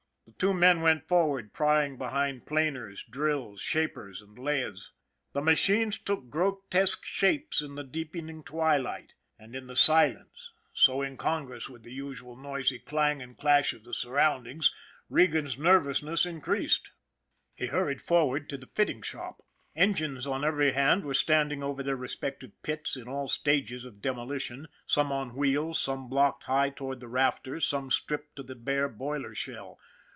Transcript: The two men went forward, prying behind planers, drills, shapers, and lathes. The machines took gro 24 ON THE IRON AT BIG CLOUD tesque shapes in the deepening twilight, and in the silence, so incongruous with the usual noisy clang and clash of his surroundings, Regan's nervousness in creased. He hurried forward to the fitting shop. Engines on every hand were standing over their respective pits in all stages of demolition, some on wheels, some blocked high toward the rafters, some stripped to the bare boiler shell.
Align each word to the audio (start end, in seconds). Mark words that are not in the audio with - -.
The 0.27 0.47
two 0.47 0.53
men 0.55 0.81
went 0.81 1.07
forward, 1.07 1.53
prying 1.53 1.97
behind 1.97 2.47
planers, 2.47 3.03
drills, 3.07 3.61
shapers, 3.61 4.23
and 4.23 4.39
lathes. 4.39 4.91
The 5.33 5.41
machines 5.41 5.99
took 5.99 6.29
gro 6.31 6.51
24 6.51 6.51
ON 6.51 6.51
THE 6.51 6.51
IRON 6.51 6.53
AT 6.53 6.65
BIG 6.65 6.65
CLOUD 6.71 6.79
tesque 7.01 7.05
shapes 7.05 7.61
in 7.61 7.75
the 7.75 7.83
deepening 7.83 8.43
twilight, 8.43 9.13
and 9.37 9.55
in 9.55 9.67
the 9.67 9.75
silence, 9.75 10.51
so 10.73 11.03
incongruous 11.03 11.69
with 11.69 11.83
the 11.83 11.91
usual 11.91 12.35
noisy 12.35 12.79
clang 12.79 13.21
and 13.21 13.37
clash 13.37 13.73
of 13.73 13.85
his 13.85 13.97
surroundings, 13.99 14.73
Regan's 15.09 15.59
nervousness 15.59 16.25
in 16.25 16.39
creased. 16.41 16.89
He 17.53 17.67
hurried 17.67 18.01
forward 18.01 18.49
to 18.49 18.57
the 18.57 18.67
fitting 18.73 19.03
shop. 19.03 19.43
Engines 19.75 20.25
on 20.25 20.43
every 20.43 20.71
hand 20.71 21.03
were 21.05 21.13
standing 21.13 21.61
over 21.61 21.83
their 21.83 21.97
respective 21.97 22.59
pits 22.63 22.95
in 22.95 23.07
all 23.07 23.27
stages 23.27 23.85
of 23.85 24.01
demolition, 24.01 24.69
some 24.87 25.11
on 25.11 25.35
wheels, 25.35 25.79
some 25.79 26.09
blocked 26.09 26.43
high 26.45 26.69
toward 26.71 26.99
the 26.99 27.07
rafters, 27.09 27.67
some 27.67 27.91
stripped 27.91 28.37
to 28.37 28.43
the 28.43 28.55
bare 28.55 28.89
boiler 28.89 29.35
shell. 29.35 29.77